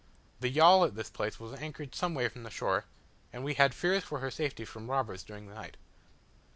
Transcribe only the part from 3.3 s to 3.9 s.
and we had